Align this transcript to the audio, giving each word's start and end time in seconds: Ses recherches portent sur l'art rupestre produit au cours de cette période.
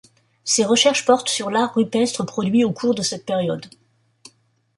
Ses 0.43 0.65
recherches 0.65 1.05
portent 1.05 1.29
sur 1.29 1.51
l'art 1.51 1.75
rupestre 1.75 2.25
produit 2.25 2.63
au 2.65 2.71
cours 2.71 2.95
de 2.95 3.03
cette 3.03 3.23
période. 3.23 3.67